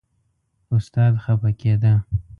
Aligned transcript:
استاد 0.75 1.13
خپه 1.23 1.51
کېده. 1.59 1.93